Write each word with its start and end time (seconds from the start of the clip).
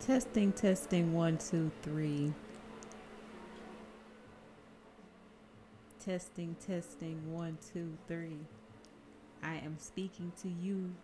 Testing, 0.00 0.50
testing, 0.52 1.12
one, 1.12 1.36
two, 1.36 1.70
three. 1.82 2.32
Testing, 6.02 6.56
testing, 6.66 7.30
one, 7.30 7.58
two, 7.72 7.98
three. 8.08 8.38
I 9.42 9.56
am 9.56 9.76
speaking 9.78 10.32
to 10.40 10.48
you 10.48 10.94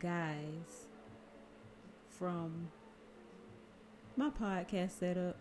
guys 0.00 0.88
from 2.10 2.68
my 4.16 4.28
podcast 4.28 4.98
setup. 4.98 5.36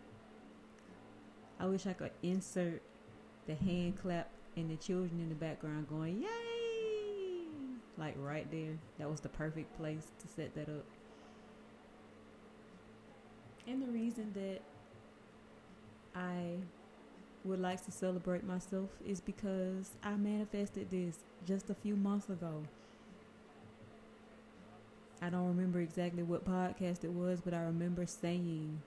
I 1.60 1.66
wish 1.66 1.88
I 1.88 1.94
could 1.94 2.12
insert 2.22 2.84
the 3.48 3.56
hand 3.56 3.98
clap 3.98 4.30
and 4.56 4.70
the 4.70 4.76
children 4.76 5.20
in 5.20 5.30
the 5.30 5.36
background 5.36 5.90
going, 5.90 6.22
Yay! 6.22 7.48
Like 7.98 8.14
right 8.20 8.50
there. 8.52 8.78
That 9.00 9.10
was 9.10 9.22
the 9.22 9.30
perfect 9.30 9.76
place 9.76 10.12
to 10.20 10.28
set 10.28 10.54
that 10.54 10.70
up. 10.70 10.86
And 13.68 13.82
the 13.82 13.88
reason 13.88 14.34
that 14.34 14.60
I 16.16 16.58
would 17.46 17.60
like 17.60 17.84
to 17.86 17.92
celebrate 17.92 18.44
myself 18.44 18.90
is 19.06 19.22
because 19.22 19.92
I 20.04 20.16
manifested 20.16 20.90
this 20.92 21.20
just 21.46 21.70
a 21.70 21.74
few 21.74 21.96
months 21.96 22.30
ago. 22.30 22.64
I 25.22 25.30
don't 25.30 25.48
remember 25.48 25.80
exactly 25.80 26.24
what 26.24 26.46
podcast 26.46 27.04
it 27.04 27.12
was, 27.12 27.40
but 27.40 27.54
I 27.54 27.62
remember 27.62 28.06
saying 28.06 28.82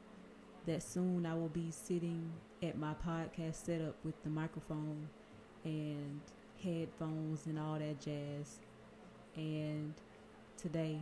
that 0.67 0.83
soon 0.83 1.25
I 1.25 1.35
will 1.35 1.49
be 1.49 1.71
sitting 1.71 2.31
at 2.63 2.77
my 2.77 2.95
podcast 3.07 3.65
setup 3.65 3.95
with 4.05 4.23
the 4.23 4.31
microphone 4.31 5.09
and 5.65 6.21
headphones 6.63 7.47
and 7.47 7.59
all 7.59 7.79
that 7.79 8.01
jazz. 8.01 8.61
And 9.35 9.95
today, 10.57 10.99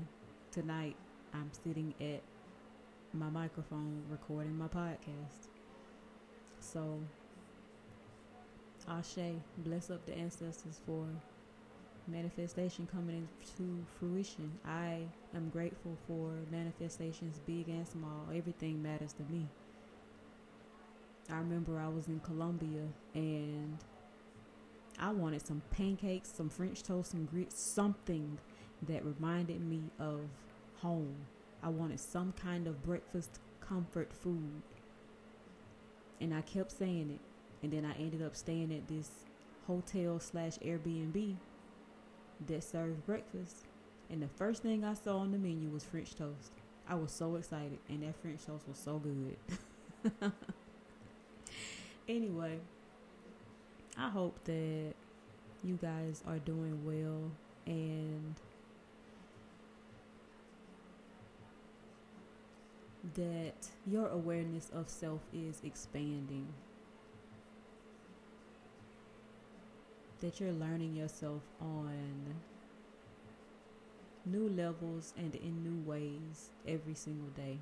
tonight, 0.52 0.96
I'm 1.32 1.50
sitting 1.52 1.94
at 2.00 2.20
my 3.14 3.30
microphone 3.30 4.02
recording 4.10 4.58
my 4.58 4.66
podcast. 4.66 5.48
So, 6.58 6.98
Ashe, 8.88 9.36
bless 9.58 9.88
up 9.90 10.04
the 10.04 10.16
ancestors 10.16 10.80
for 10.84 11.06
manifestation 12.08 12.88
coming 12.90 13.28
into 13.40 13.84
fruition. 13.98 14.50
I 14.66 15.02
am 15.34 15.48
grateful 15.50 15.96
for 16.08 16.32
manifestations, 16.50 17.38
big 17.46 17.68
and 17.68 17.86
small. 17.86 18.26
Everything 18.34 18.82
matters 18.82 19.12
to 19.14 19.22
me. 19.32 19.46
I 21.30 21.38
remember 21.38 21.78
I 21.78 21.88
was 21.88 22.08
in 22.08 22.18
Colombia 22.20 22.82
and 23.14 23.78
I 24.98 25.12
wanted 25.12 25.46
some 25.46 25.62
pancakes, 25.70 26.32
some 26.32 26.50
French 26.50 26.82
toast, 26.82 27.12
some 27.12 27.26
grits, 27.26 27.60
something 27.60 28.38
that 28.88 29.04
reminded 29.04 29.60
me 29.60 29.84
of 30.00 30.20
home. 30.76 31.14
I 31.64 31.68
wanted 31.68 31.98
some 31.98 32.32
kind 32.32 32.66
of 32.66 32.84
breakfast 32.84 33.40
comfort 33.60 34.12
food. 34.12 34.62
And 36.20 36.34
I 36.34 36.42
kept 36.42 36.72
saying 36.72 37.10
it. 37.18 37.64
And 37.64 37.72
then 37.72 37.86
I 37.86 37.98
ended 37.98 38.22
up 38.22 38.36
staying 38.36 38.70
at 38.72 38.86
this 38.86 39.10
hotel 39.66 40.20
slash 40.20 40.58
Airbnb 40.58 41.36
that 42.46 42.62
served 42.62 43.06
breakfast. 43.06 43.64
And 44.10 44.22
the 44.22 44.28
first 44.28 44.62
thing 44.62 44.84
I 44.84 44.92
saw 44.92 45.18
on 45.18 45.32
the 45.32 45.38
menu 45.38 45.70
was 45.70 45.82
French 45.84 46.14
toast. 46.14 46.52
I 46.86 46.96
was 46.96 47.10
so 47.10 47.36
excited, 47.36 47.78
and 47.88 48.02
that 48.02 48.14
French 48.20 48.44
toast 48.44 48.68
was 48.68 48.76
so 48.76 48.98
good. 48.98 49.36
anyway, 52.08 52.58
I 53.96 54.10
hope 54.10 54.36
that 54.44 54.92
you 55.62 55.78
guys 55.80 56.22
are 56.28 56.38
doing 56.40 56.84
well 56.84 57.30
and 57.64 58.34
that 63.14 63.68
your 63.86 64.08
awareness 64.08 64.70
of 64.72 64.88
self 64.88 65.20
is 65.32 65.60
expanding. 65.64 66.48
That 70.20 70.40
you're 70.40 70.52
learning 70.52 70.96
yourself 70.96 71.42
on 71.60 72.34
new 74.26 74.48
levels 74.48 75.12
and 75.16 75.34
in 75.34 75.62
new 75.62 75.88
ways 75.88 76.50
every 76.66 76.94
single 76.94 77.28
day. 77.30 77.58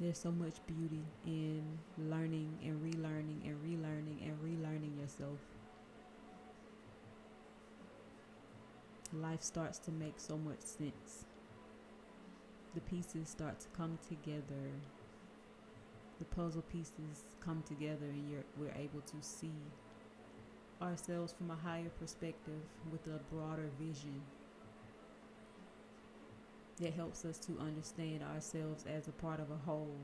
There's 0.00 0.18
so 0.18 0.32
much 0.32 0.54
beauty 0.66 1.04
in 1.24 1.62
learning 1.96 2.58
and 2.64 2.80
relearning 2.82 3.46
and 3.46 3.56
relearning 3.62 4.26
and 4.26 4.36
relearning 4.42 5.00
yourself. 5.00 5.38
Life 9.12 9.42
starts 9.42 9.78
to 9.80 9.90
make 9.90 10.14
so 10.16 10.38
much 10.38 10.60
sense. 10.62 11.26
The 12.74 12.80
pieces 12.80 13.28
start 13.28 13.60
to 13.60 13.68
come 13.76 13.98
together. 14.08 14.70
The 16.18 16.24
puzzle 16.24 16.62
pieces 16.62 17.34
come 17.44 17.62
together, 17.66 18.06
and 18.06 18.30
you're, 18.30 18.44
we're 18.58 18.72
able 18.74 19.02
to 19.02 19.16
see 19.20 19.52
ourselves 20.80 21.34
from 21.36 21.50
a 21.50 21.56
higher 21.56 21.90
perspective 22.00 22.62
with 22.90 23.06
a 23.06 23.20
broader 23.32 23.68
vision 23.78 24.22
that 26.80 26.94
helps 26.94 27.26
us 27.26 27.38
to 27.38 27.58
understand 27.60 28.22
ourselves 28.22 28.84
as 28.86 29.08
a 29.08 29.12
part 29.12 29.40
of 29.40 29.50
a 29.50 29.58
whole. 29.66 29.98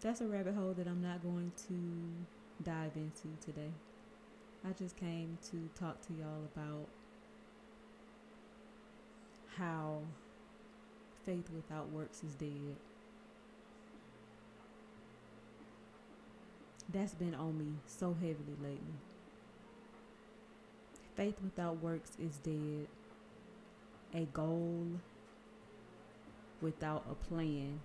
That's 0.00 0.20
a 0.20 0.26
rabbit 0.26 0.54
hole 0.54 0.74
that 0.74 0.88
I'm 0.88 1.02
not 1.02 1.22
going 1.22 1.52
to 1.68 2.64
dive 2.64 2.96
into 2.96 3.28
today. 3.40 3.70
I 4.68 4.72
just 4.72 4.96
came 4.96 5.38
to 5.50 5.70
talk 5.80 5.98
to 6.08 6.12
y'all 6.12 6.44
about 6.54 6.88
how 9.56 10.00
faith 11.24 11.48
without 11.54 11.90
works 11.90 12.22
is 12.22 12.34
dead. 12.34 12.76
That's 16.92 17.14
been 17.14 17.34
on 17.34 17.56
me 17.56 17.76
so 17.86 18.12
heavily 18.12 18.56
lately. 18.62 18.98
Faith 21.16 21.36
without 21.42 21.82
works 21.82 22.12
is 22.22 22.36
dead. 22.36 22.88
A 24.12 24.26
goal 24.34 24.86
without 26.60 27.06
a 27.10 27.14
plan 27.14 27.80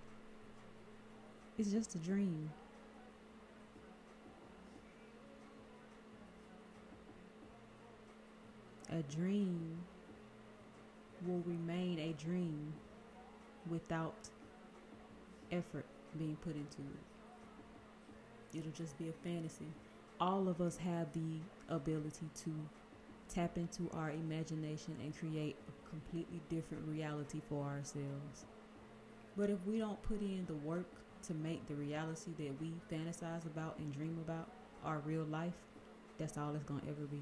is 1.58 1.72
just 1.72 1.96
a 1.96 1.98
dream. 2.00 2.50
A 8.92 9.02
dream 9.04 9.78
will 11.26 11.42
remain 11.46 12.00
a 12.00 12.14
dream 12.22 12.74
without 13.70 14.30
effort 15.52 15.86
being 16.18 16.36
put 16.38 16.56
into 16.56 16.82
it. 16.82 18.58
It'll 18.60 18.72
just 18.72 18.98
be 18.98 19.10
a 19.10 19.14
fantasy. 19.28 19.66
All 20.20 20.48
of 20.48 20.62
us 20.62 20.78
have 20.78 21.12
the 21.14 21.40
ability 21.70 22.30
to 22.44 22.52
tap 23.34 23.58
into 23.58 23.90
our 23.96 24.12
imagination 24.12 24.96
and 25.02 25.18
create 25.18 25.56
a 25.68 25.90
completely 25.90 26.42
different 26.50 26.88
reality 26.88 27.42
for 27.50 27.64
ourselves. 27.64 28.46
But 29.36 29.50
if 29.50 29.58
we 29.66 29.80
don't 29.80 30.02
put 30.04 30.22
in 30.22 30.46
the 30.46 30.56
work 30.56 30.86
to 31.24 31.34
make 31.34 31.66
the 31.68 31.74
reality 31.74 32.32
that 32.38 32.62
we 32.62 32.74
fantasize 32.92 33.46
about 33.46 33.80
and 33.80 33.92
dream 33.92 34.18
about 34.24 34.50
our 34.86 35.00
real 35.00 35.24
life, 35.24 35.54
that's 36.20 36.38
all 36.38 36.54
it's 36.54 36.64
going 36.66 36.82
to 36.82 36.90
ever 36.90 37.08
be. 37.10 37.22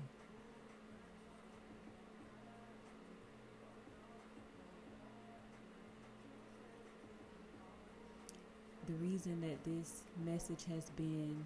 The 8.92 8.98
reason 8.98 9.40
that 9.40 9.64
this 9.64 10.04
message 10.26 10.66
has 10.66 10.90
been 10.90 11.46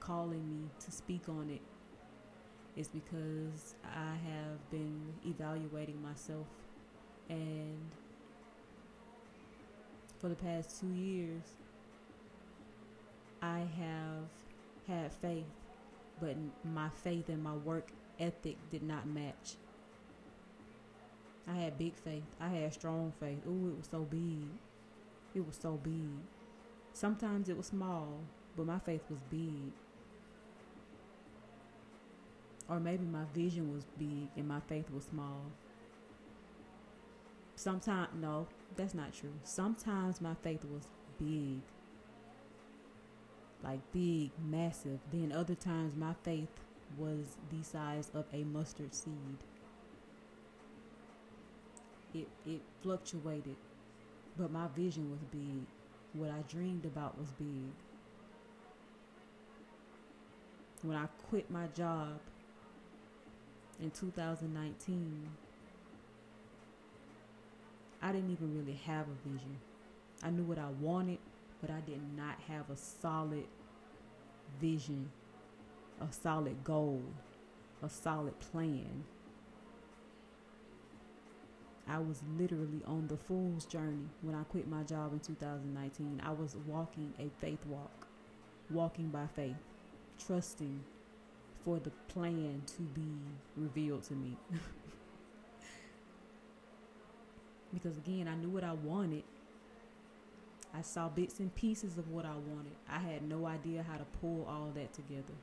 calling 0.00 0.42
me 0.50 0.68
to 0.84 0.90
speak 0.90 1.28
on 1.28 1.48
it 1.48 1.60
is 2.76 2.88
because 2.88 3.76
I 3.84 4.14
have 4.26 4.70
been 4.72 5.14
evaluating 5.24 6.02
myself 6.02 6.48
and 7.28 7.78
for 10.18 10.28
the 10.28 10.34
past 10.34 10.80
two 10.80 10.88
years 10.88 11.44
I 13.40 13.60
have 13.78 14.30
had 14.88 15.12
faith 15.12 15.44
but 16.20 16.34
my 16.64 16.88
faith 17.04 17.28
and 17.28 17.40
my 17.40 17.54
work 17.54 17.92
ethic 18.18 18.56
did 18.72 18.82
not 18.82 19.06
match. 19.06 19.54
I 21.46 21.54
had 21.54 21.78
big 21.78 21.94
faith. 21.94 22.34
I 22.40 22.48
had 22.48 22.74
strong 22.74 23.12
faith. 23.20 23.46
Ooh, 23.46 23.68
it 23.68 23.76
was 23.76 23.88
so 23.88 24.00
big. 24.00 24.48
It 25.34 25.46
was 25.46 25.56
so 25.56 25.76
big. 25.82 26.10
Sometimes 26.92 27.48
it 27.48 27.56
was 27.56 27.66
small, 27.66 28.20
but 28.56 28.66
my 28.66 28.78
faith 28.78 29.02
was 29.10 29.20
big. 29.30 29.72
Or 32.70 32.80
maybe 32.80 33.04
my 33.04 33.24
vision 33.34 33.70
was 33.72 33.84
big 33.98 34.28
and 34.34 34.48
my 34.48 34.60
faith 34.60 34.90
was 34.90 35.04
small. 35.04 35.52
Sometimes, 37.54 38.08
no, 38.14 38.48
that's 38.76 38.94
not 38.94 39.12
true. 39.12 39.34
Sometimes 39.44 40.20
my 40.20 40.34
faith 40.42 40.64
was 40.64 40.88
big. 41.18 41.60
like 43.62 43.80
big, 43.92 44.30
massive. 44.38 45.00
Then 45.12 45.32
other 45.32 45.54
times 45.54 45.94
my 45.96 46.14
faith 46.22 46.48
was 46.98 47.36
the 47.50 47.62
size 47.62 48.10
of 48.14 48.26
a 48.32 48.44
mustard 48.44 48.94
seed. 48.94 49.38
It 52.14 52.28
it 52.46 52.62
fluctuated, 52.82 53.56
but 54.38 54.50
my 54.50 54.66
vision 54.76 55.10
was 55.10 55.20
big. 55.30 55.66
What 56.14 56.30
I 56.30 56.42
dreamed 56.48 56.84
about 56.84 57.18
was 57.18 57.28
big. 57.38 57.72
When 60.82 60.96
I 60.96 61.06
quit 61.28 61.50
my 61.50 61.66
job 61.68 62.18
in 63.80 63.90
2019, 63.90 65.28
I 68.02 68.12
didn't 68.12 68.30
even 68.30 68.56
really 68.58 68.80
have 68.86 69.06
a 69.06 69.28
vision. 69.28 69.58
I 70.22 70.30
knew 70.30 70.42
what 70.42 70.58
I 70.58 70.68
wanted, 70.80 71.18
but 71.60 71.70
I 71.70 71.80
did 71.80 72.00
not 72.16 72.36
have 72.48 72.70
a 72.70 72.76
solid 72.76 73.44
vision, 74.60 75.10
a 76.00 76.12
solid 76.12 76.64
goal, 76.64 77.02
a 77.82 77.88
solid 77.88 78.38
plan. 78.40 79.04
I 81.90 81.98
was 81.98 82.22
literally 82.38 82.82
on 82.86 83.08
the 83.08 83.16
fool's 83.16 83.64
journey 83.64 84.06
when 84.22 84.36
I 84.36 84.44
quit 84.44 84.68
my 84.68 84.84
job 84.84 85.12
in 85.12 85.18
2019. 85.18 86.22
I 86.24 86.30
was 86.30 86.54
walking 86.66 87.12
a 87.18 87.28
faith 87.40 87.66
walk, 87.66 88.06
walking 88.70 89.08
by 89.08 89.26
faith, 89.34 89.56
trusting 90.24 90.84
for 91.64 91.80
the 91.80 91.90
plan 92.06 92.62
to 92.76 92.82
be 92.82 93.10
revealed 93.56 94.04
to 94.04 94.14
me. 94.14 94.36
because 97.74 97.96
again, 97.96 98.28
I 98.28 98.36
knew 98.36 98.50
what 98.50 98.62
I 98.62 98.72
wanted, 98.72 99.24
I 100.72 100.82
saw 100.82 101.08
bits 101.08 101.40
and 101.40 101.52
pieces 101.56 101.98
of 101.98 102.08
what 102.08 102.24
I 102.24 102.34
wanted. 102.34 102.76
I 102.88 103.00
had 103.00 103.28
no 103.28 103.46
idea 103.46 103.84
how 103.90 103.96
to 103.96 104.04
pull 104.20 104.46
all 104.48 104.70
that 104.76 104.92
together. 104.92 105.34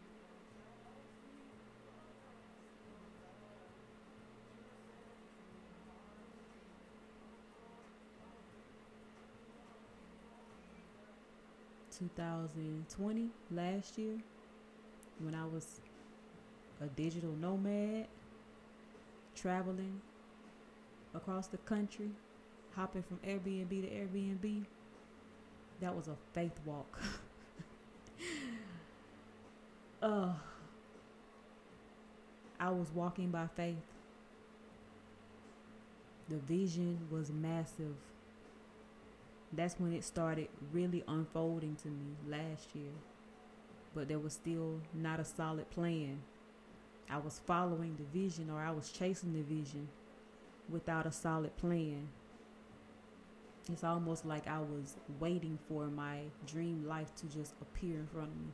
Two 12.07 12.21
thousand 12.21 12.85
twenty 12.89 13.27
last 13.51 13.97
year, 13.97 14.17
when 15.19 15.35
I 15.35 15.45
was 15.45 15.81
a 16.79 16.85
digital 16.85 17.31
nomad, 17.31 18.07
traveling 19.35 19.99
across 21.13 21.47
the 21.47 21.57
country, 21.57 22.11
hopping 22.75 23.03
from 23.03 23.17
Airbnb 23.27 23.69
to 23.69 23.89
Airbnb 23.89 24.63
that 25.81 25.95
was 25.95 26.07
a 26.07 26.15
faith 26.33 26.59
walk. 26.65 26.99
uh, 30.01 30.33
I 32.59 32.69
was 32.69 32.87
walking 32.93 33.31
by 33.31 33.47
faith. 33.55 33.75
The 36.29 36.37
vision 36.37 37.07
was 37.11 37.31
massive. 37.31 37.95
That's 39.53 39.79
when 39.79 39.93
it 39.93 40.03
started 40.03 40.49
really 40.73 41.03
unfolding 41.07 41.77
to 41.83 41.87
me 41.87 42.15
last 42.27 42.75
year. 42.75 42.91
But 43.95 44.07
there 44.07 44.19
was 44.19 44.33
still 44.33 44.81
not 44.93 45.19
a 45.19 45.25
solid 45.25 45.69
plan. 45.71 46.21
I 47.09 47.17
was 47.17 47.39
following 47.45 47.95
the 47.95 48.19
vision 48.19 48.49
or 48.49 48.61
I 48.61 48.71
was 48.71 48.91
chasing 48.91 49.33
the 49.33 49.41
vision 49.41 49.87
without 50.69 51.05
a 51.05 51.11
solid 51.11 51.55
plan. 51.57 52.09
It's 53.71 53.83
almost 53.83 54.25
like 54.25 54.47
I 54.47 54.59
was 54.59 54.95
waiting 55.19 55.57
for 55.67 55.87
my 55.87 56.19
dream 56.45 56.85
life 56.87 57.13
to 57.15 57.25
just 57.27 57.53
appear 57.61 57.95
in 57.95 58.07
front 58.07 58.29
of 58.29 58.37
me. 58.37 58.51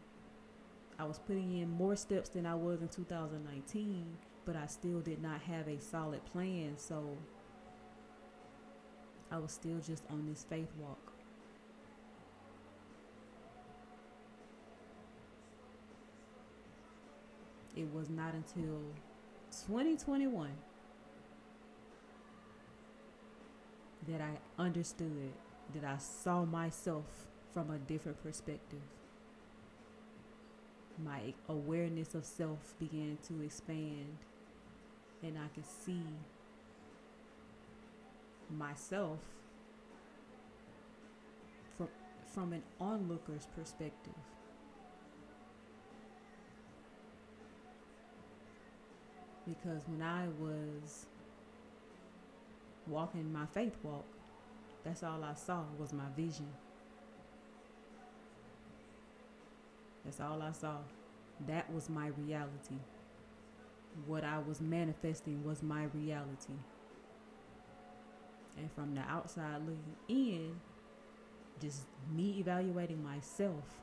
I 1.00 1.06
was 1.06 1.20
putting 1.20 1.58
in 1.58 1.70
more 1.70 1.96
steps 1.96 2.30
than 2.30 2.46
I 2.46 2.56
was 2.56 2.82
in 2.82 2.88
2019, 2.88 4.06
but 4.46 4.56
I 4.56 4.68
still 4.68 5.00
did 5.00 5.22
not 5.22 5.42
have 5.42 5.68
a 5.68 5.80
solid 5.80 6.24
plan, 6.26 6.74
so 6.78 7.18
I 9.34 9.38
was 9.40 9.52
still 9.52 9.80
just 9.80 10.04
on 10.12 10.28
this 10.30 10.46
faith 10.48 10.68
walk. 10.80 11.12
It 17.76 17.92
was 17.92 18.12
not 18.12 18.36
until 18.36 18.80
2021 19.68 20.52
that 24.08 24.22
I 24.22 24.62
understood, 24.62 25.34
that 25.74 25.84
I 25.84 25.98
saw 25.98 26.46
myself 26.46 27.26
from 27.52 27.72
a 27.72 27.80
different 27.80 28.22
perspective. 28.22 28.82
My 31.04 31.34
awareness 31.50 32.14
of 32.14 32.24
self 32.24 32.76
began 32.80 33.18
to 33.28 33.42
expand, 33.42 34.16
and 35.24 35.40
I 35.40 35.48
could 35.56 35.66
see 35.66 36.04
myself 38.58 39.20
from, 41.78 41.88
from 42.34 42.54
an 42.54 42.64
onlooker's 42.80 43.48
perspective. 43.56 44.14
Because 49.48 49.84
when 49.88 50.02
I 50.02 50.28
was 50.40 51.06
walking 52.88 53.32
my 53.32 53.46
faith 53.48 53.76
walk, 53.84 54.06
that's 54.84 55.04
all 55.04 55.24
I 55.24 55.34
saw 55.34 55.64
was 55.80 55.94
my 55.94 56.06
vision. 56.16 56.48
That's 60.06 60.20
all 60.20 60.42
I 60.42 60.52
saw. 60.52 60.78
That 61.48 61.72
was 61.74 61.90
my 61.90 62.08
reality. 62.08 62.76
What 64.08 64.24
I 64.24 64.40
was 64.40 64.62
manifesting 64.62 65.44
was 65.44 65.64
my 65.64 65.86
reality. 65.94 66.54
And 68.58 68.72
from 68.72 68.94
the 68.96 69.02
outside 69.02 69.62
looking 69.62 69.96
in, 70.08 70.56
just 71.62 71.84
me 72.16 72.38
evaluating 72.40 73.04
myself, 73.04 73.82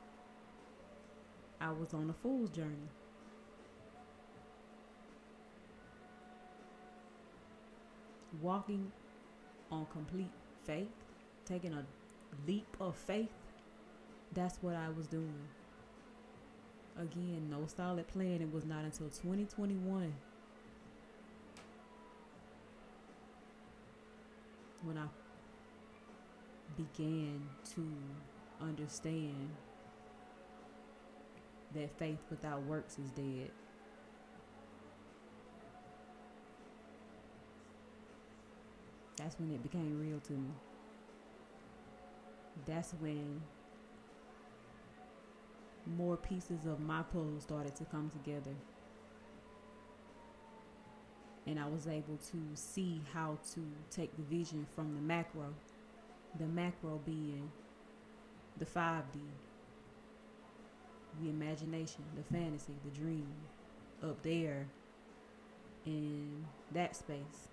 I 1.59 1.71
was 1.71 1.93
on 1.93 2.09
a 2.09 2.13
fool's 2.13 2.49
journey. 2.49 2.89
walking 8.39 8.91
on 9.71 9.85
complete 9.91 10.31
faith, 10.65 10.87
taking 11.45 11.73
a 11.73 11.85
leap 12.47 12.67
of 12.79 12.95
faith, 12.95 13.31
that's 14.33 14.57
what 14.61 14.75
I 14.75 14.89
was 14.89 15.07
doing. 15.07 15.47
Again, 16.97 17.47
no 17.49 17.65
solid 17.67 18.07
plan. 18.07 18.41
It 18.41 18.51
was 18.51 18.65
not 18.65 18.83
until 18.83 19.07
2021 19.07 20.13
when 24.83 24.97
I 24.97 25.07
began 26.75 27.41
to 27.75 27.87
understand 28.61 29.49
that 31.75 31.97
faith 31.97 32.19
without 32.29 32.63
works 32.63 32.97
is 32.99 33.11
dead. 33.11 33.51
That's 39.17 39.39
when 39.39 39.51
it 39.51 39.61
became 39.61 39.99
real 39.99 40.19
to 40.19 40.33
me. 40.33 40.49
That's 42.65 42.93
when 42.99 43.41
more 45.85 46.17
pieces 46.17 46.65
of 46.65 46.79
my 46.79 47.03
puzzle 47.03 47.39
started 47.39 47.75
to 47.75 47.85
come 47.85 48.09
together. 48.09 48.55
And 51.47 51.59
I 51.59 51.67
was 51.67 51.87
able 51.87 52.17
to 52.31 52.37
see 52.53 53.01
how 53.13 53.37
to 53.53 53.61
take 53.89 54.15
the 54.15 54.23
vision 54.23 54.67
from 54.75 54.93
the 54.95 55.01
macro, 55.01 55.53
the 56.39 56.45
macro 56.45 56.99
being 57.05 57.51
the 58.57 58.65
5D, 58.65 59.19
the 61.21 61.29
imagination, 61.29 62.03
the 62.15 62.23
fantasy, 62.33 62.73
the 62.85 62.99
dream, 62.99 63.27
up 64.03 64.21
there 64.23 64.67
in 65.85 66.45
that 66.73 66.95
space. 66.95 67.49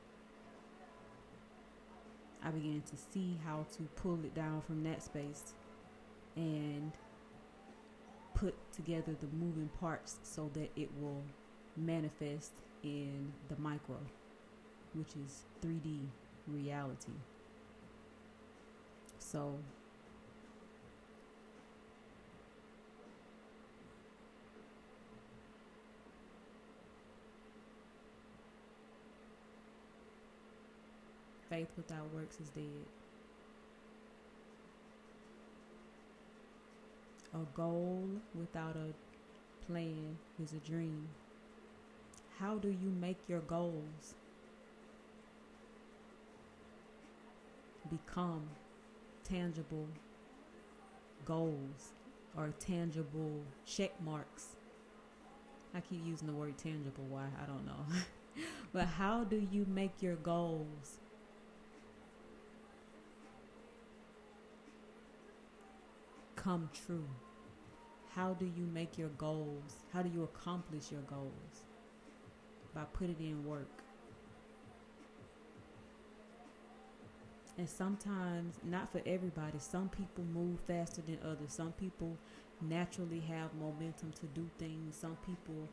I 2.44 2.50
began 2.50 2.82
to 2.82 2.96
see 2.96 3.36
how 3.44 3.66
to 3.76 3.82
pull 3.96 4.18
it 4.24 4.34
down 4.34 4.60
from 4.62 4.84
that 4.84 5.02
space 5.02 5.54
and 6.36 6.92
put 8.34 8.54
together 8.72 9.16
the 9.20 9.26
moving 9.36 9.68
parts 9.80 10.18
so 10.22 10.50
that 10.54 10.70
it 10.76 10.88
will 11.00 11.22
manifest 11.76 12.52
in 12.82 13.32
the 13.48 13.56
micro, 13.56 13.96
which 14.94 15.10
is 15.24 15.44
3D 15.62 16.00
reality. 16.46 17.12
So 19.18 19.54
Faith 31.48 31.68
without 31.78 32.04
works 32.14 32.38
is 32.40 32.50
dead. 32.50 32.64
A 37.34 37.56
goal 37.56 38.04
without 38.34 38.76
a 38.76 39.66
plan 39.66 40.18
is 40.42 40.52
a 40.52 40.58
dream. 40.58 41.08
How 42.38 42.56
do 42.56 42.68
you 42.68 42.90
make 43.00 43.18
your 43.26 43.40
goals 43.40 44.14
become 47.90 48.48
tangible 49.24 49.88
goals 51.24 51.94
or 52.36 52.52
tangible 52.60 53.42
check 53.66 53.90
marks? 54.00 54.56
I 55.74 55.80
keep 55.80 56.06
using 56.06 56.28
the 56.28 56.32
word 56.32 56.56
tangible. 56.58 57.04
Why? 57.08 57.26
I 57.42 57.46
don't 57.46 57.66
know. 57.66 57.84
but 58.72 58.86
how 58.86 59.24
do 59.24 59.44
you 59.50 59.66
make 59.68 60.00
your 60.00 60.16
goals 60.16 61.00
come 66.36 66.70
true? 66.86 67.08
How 68.14 68.34
do 68.34 68.44
you 68.44 68.64
make 68.72 68.96
your 68.96 69.08
goals? 69.10 69.82
How 69.92 70.02
do 70.02 70.08
you 70.08 70.22
accomplish 70.22 70.92
your 70.92 71.02
goals? 71.02 71.67
By 72.74 72.82
putting 72.92 73.16
in 73.20 73.44
work. 73.44 73.68
And 77.56 77.68
sometimes, 77.68 78.54
not 78.62 78.92
for 78.92 79.00
everybody, 79.04 79.58
some 79.58 79.88
people 79.88 80.24
move 80.32 80.60
faster 80.66 81.02
than 81.02 81.18
others. 81.24 81.52
Some 81.52 81.72
people 81.72 82.16
naturally 82.60 83.20
have 83.20 83.52
momentum 83.54 84.12
to 84.20 84.26
do 84.26 84.48
things. 84.58 84.96
Some 84.96 85.16
people 85.26 85.68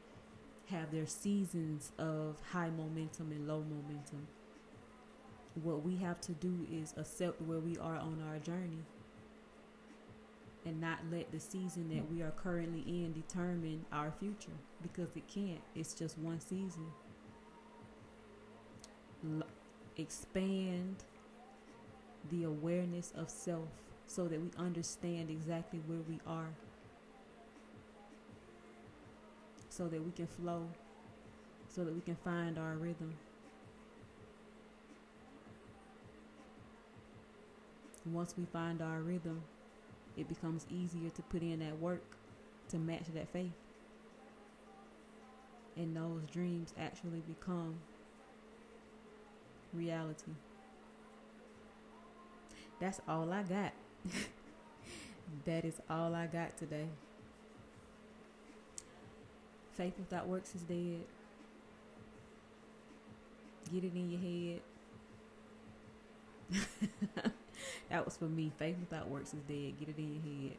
have 0.72 0.92
their 0.92 1.06
seasons 1.06 1.92
of 2.00 2.38
high 2.52 2.72
momentum 2.72 3.32
and 3.32 3.48
low 3.48 3.64
momentum. 3.64 4.28
What 5.62 5.84
we 5.84 5.96
have 5.98 6.20
to 6.22 6.32
do 6.34 6.66
is 6.72 6.94
accept 6.98 7.40
where 7.44 7.60
we 7.60 7.78
are 7.78 7.98
on 7.98 8.24
our 8.30 8.40
journey 8.40 8.84
and 10.66 10.82
not 10.82 11.00
let 11.12 11.32
the 11.32 11.40
season 11.40 11.90
that 11.90 12.12
we 12.12 12.22
are 12.22 12.32
currently 12.32 12.82
in 12.82 13.14
determine 13.14 13.86
our 13.92 14.12
future 14.20 14.58
because 14.82 15.16
it 15.16 15.28
can't. 15.28 15.62
It's 15.76 15.94
just 15.94 16.18
one 16.18 16.40
season. 16.40 16.88
L- 19.24 19.44
expand 19.98 20.96
the 22.32 22.44
awareness 22.44 23.14
of 23.16 23.30
self 23.30 23.70
so 24.08 24.28
that 24.28 24.42
we 24.42 24.50
understand 24.58 25.30
exactly 25.30 25.80
where 25.88 26.02
we 26.10 26.20
are 26.28 26.50
so 29.76 29.90
that 29.90 30.02
we 30.02 30.12
can 30.12 30.28
flow, 30.28 30.66
so 31.68 31.84
that 31.84 31.94
we 31.94 32.00
can 32.00 32.16
find 32.16 32.58
our 32.58 32.76
rhythm. 32.76 33.14
Once 38.06 38.36
we 38.38 38.46
find 38.46 38.82
our 38.82 39.02
rhythm, 39.02 39.42
it 40.18 40.28
becomes 40.28 40.66
easier 40.70 41.10
to 41.10 41.22
put 41.24 41.42
in 41.42 41.60
that 41.60 41.80
work 41.80 42.04
to 42.70 42.78
match 42.78 43.06
that 43.14 43.30
faith. 43.30 43.52
And 45.76 45.96
those 45.96 46.22
dreams 46.32 46.74
actually 46.80 47.22
become 47.28 47.76
reality. 49.74 50.32
That's 52.80 53.02
all 53.08 53.32
I 53.32 53.44
got. 53.44 53.74
that 55.46 55.66
is 55.66 55.82
all 55.90 56.16
I 56.16 56.28
got 56.28 56.58
today. 56.58 56.88
Faith 59.74 59.94
without 59.98 60.28
works 60.28 60.56
is 60.56 60.62
dead. 60.62 61.04
Get 63.74 63.84
it 63.84 63.94
in 63.96 64.10
your 64.10 64.62
head. 67.22 67.32
that 67.90 68.04
was 68.06 68.18
for 68.18 68.26
me. 68.26 68.52
Faith 68.58 68.78
without 68.80 69.10
works 69.10 69.34
is 69.34 69.42
dead. 69.48 69.80
Get 69.80 69.90
it 69.90 69.98
in 69.98 70.14
your 70.14 70.50
head. 70.50 70.58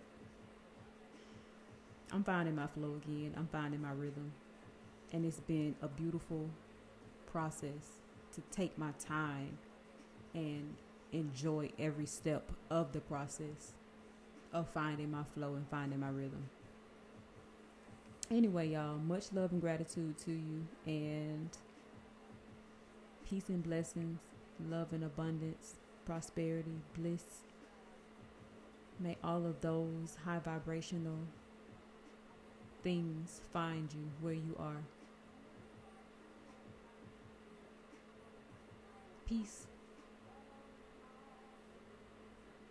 I'm 2.12 2.25
finding 2.25 2.54
my 2.54 2.66
flow 2.66 3.00
again. 3.02 3.35
I'm 3.37 3.49
finding 3.50 3.83
my 3.83 3.92
rhythm. 3.92 4.33
And 5.12 5.25
it's 5.25 5.40
been 5.40 5.75
a 5.83 5.88
beautiful 5.88 6.49
process 7.30 7.99
to 8.35 8.40
take 8.50 8.76
my 8.78 8.90
time 8.99 9.59
and 10.35 10.75
enjoy 11.12 11.71
every 11.78 12.06
step 12.06 12.50
of 12.71 12.92
the 12.92 13.00
process 13.00 13.73
of 14.52 14.68
finding 14.68 15.11
my 15.11 15.23
flow 15.35 15.54
and 15.54 15.66
finding 15.68 16.00
my 16.00 16.09
rhythm 16.09 16.49
anyway, 18.30 18.68
y'all, 18.68 18.99
much 18.99 19.33
love 19.33 19.52
and 19.52 19.61
gratitude 19.61 20.18
to 20.18 20.33
you, 20.33 20.66
and 20.87 21.50
peace 23.28 23.49
and 23.49 23.62
blessings, 23.62 24.21
love 24.68 24.92
and 24.92 25.04
abundance, 25.04 25.75
prosperity, 26.06 26.78
bliss. 26.96 27.25
May 28.98 29.16
all 29.22 29.44
of 29.44 29.60
those 29.60 30.16
high 30.25 30.38
vibrational 30.38 31.18
things 32.82 33.42
find 33.52 33.92
you 33.92 34.08
where 34.20 34.32
you 34.32 34.56
are. 34.58 34.84
Peace. 39.26 39.66